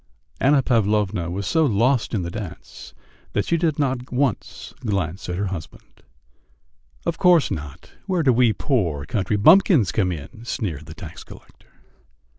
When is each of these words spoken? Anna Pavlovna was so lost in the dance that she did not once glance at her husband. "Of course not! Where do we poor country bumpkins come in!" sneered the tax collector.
Anna 0.39 0.63
Pavlovna 0.63 1.29
was 1.29 1.45
so 1.45 1.63
lost 1.63 2.15
in 2.15 2.23
the 2.23 2.31
dance 2.31 2.95
that 3.33 3.45
she 3.45 3.55
did 3.55 3.77
not 3.77 4.11
once 4.11 4.73
glance 4.79 5.29
at 5.29 5.35
her 5.35 5.49
husband. 5.49 6.01
"Of 7.05 7.19
course 7.19 7.51
not! 7.51 7.91
Where 8.07 8.23
do 8.23 8.33
we 8.33 8.51
poor 8.51 9.05
country 9.05 9.37
bumpkins 9.37 9.91
come 9.91 10.11
in!" 10.11 10.43
sneered 10.43 10.87
the 10.87 10.95
tax 10.95 11.23
collector. 11.23 11.71